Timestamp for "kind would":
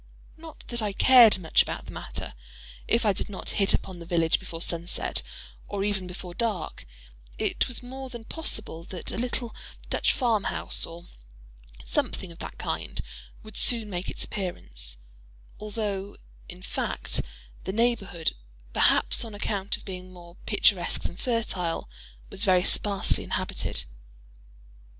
12.57-13.55